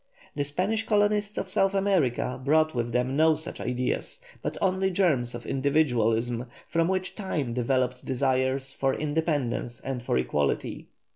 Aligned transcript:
The 0.35 0.43
Spanish 0.43 0.87
colonists 0.87 1.37
of 1.37 1.47
South 1.47 1.75
America 1.75 2.41
brought 2.43 2.73
with 2.73 2.91
them 2.91 3.15
no 3.15 3.35
such 3.35 3.61
ideas 3.61 4.19
but 4.41 4.57
only 4.59 4.89
germs 4.89 5.35
of 5.35 5.45
individualism, 5.45 6.47
from 6.67 6.87
which 6.87 7.13
time 7.13 7.53
developed 7.53 8.03
desires 8.03 8.73
for 8.73 8.95
independence 8.95 9.79
and 9.79 10.01
for 10.01 10.17
equality. 10.17 10.87